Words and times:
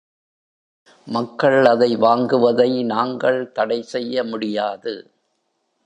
மக்கள் 1.07 1.65
அதை 1.65 1.97
வாங்குவதை 1.97 2.85
நாங்கள் 2.85 3.51
தடை 3.51 3.81
செய்ய 3.81 4.23
முடியாது. 4.23 4.93